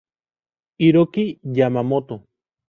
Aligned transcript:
Hiroki 0.79 1.25
Yamamoto 1.59 2.15